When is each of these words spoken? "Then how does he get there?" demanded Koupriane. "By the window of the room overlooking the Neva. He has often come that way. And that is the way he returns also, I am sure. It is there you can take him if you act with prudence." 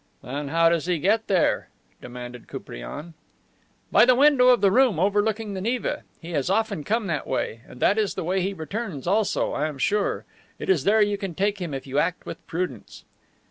"Then 0.23 0.47
how 0.47 0.67
does 0.69 0.87
he 0.87 0.97
get 0.97 1.27
there?" 1.27 1.69
demanded 2.01 2.47
Koupriane. 2.47 3.13
"By 3.91 4.03
the 4.03 4.15
window 4.15 4.47
of 4.47 4.59
the 4.59 4.71
room 4.71 4.99
overlooking 4.99 5.53
the 5.53 5.61
Neva. 5.61 6.01
He 6.19 6.31
has 6.31 6.49
often 6.49 6.83
come 6.83 7.05
that 7.05 7.27
way. 7.27 7.61
And 7.67 7.79
that 7.81 7.99
is 7.99 8.15
the 8.15 8.23
way 8.23 8.41
he 8.41 8.51
returns 8.55 9.05
also, 9.05 9.51
I 9.51 9.67
am 9.67 9.77
sure. 9.77 10.25
It 10.57 10.69
is 10.71 10.85
there 10.85 11.03
you 11.03 11.19
can 11.19 11.35
take 11.35 11.59
him 11.61 11.71
if 11.71 11.85
you 11.85 11.99
act 11.99 12.25
with 12.25 12.43
prudence." 12.47 13.05